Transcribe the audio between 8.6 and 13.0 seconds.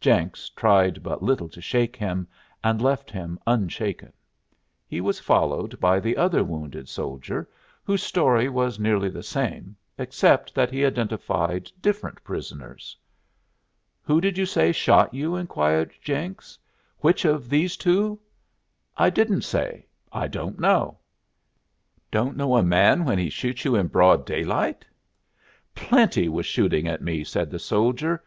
nearly the same, except that he identified different prisoners.